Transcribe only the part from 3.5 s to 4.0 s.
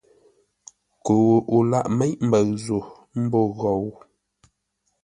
ghou!